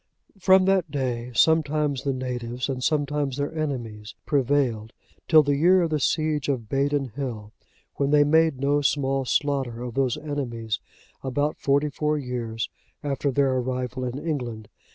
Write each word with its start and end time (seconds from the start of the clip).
From 0.39 0.65
that 0.65 0.89
day, 0.89 1.29
sometimes 1.35 2.01
the 2.01 2.11
natives, 2.11 2.69
and 2.69 2.83
sometimes 2.83 3.37
their 3.37 3.55
enemies, 3.55 4.15
prevailed, 4.25 4.93
till 5.27 5.43
the 5.43 5.55
year 5.55 5.83
of 5.83 5.91
the 5.91 5.99
siege 5.99 6.49
of 6.49 6.61
Badon 6.67 7.13
hill,(91) 7.13 7.51
when 7.97 8.09
they 8.09 8.23
made 8.23 8.59
no 8.59 8.81
small 8.81 9.25
slaughter 9.25 9.83
of 9.83 9.93
those 9.93 10.17
enemies, 10.17 10.79
about 11.21 11.59
forty 11.59 11.91
four 11.91 12.17
years 12.17 12.67
after 13.03 13.29
their 13.29 13.53
arrival 13.57 14.03
in 14.03 14.17
England. 14.17 14.69